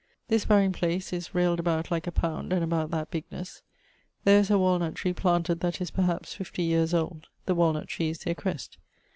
This 0.29 0.45
burying 0.45 0.71
place 0.71 1.13
railed 1.31 1.59
about 1.59 1.91
like 1.91 2.07
a 2.07 2.11
pound, 2.11 2.51
and 2.51 2.63
about 2.63 2.89
that 2.89 3.11
bignesse. 3.11 3.61
There 4.23 4.39
is 4.39 4.49
a 4.49 4.57
walnut 4.57 4.95
tree 4.95 5.13
planted, 5.13 5.59
that 5.59 5.79
is, 5.79 5.91
perhaps, 5.91 6.33
50 6.33 6.63
yeares 6.63 6.91
old: 6.95 7.27
(the 7.45 7.53
walnut 7.53 7.87
tree 7.87 8.09
is 8.09 8.17
their 8.17 8.33
crest.) 8.33 8.79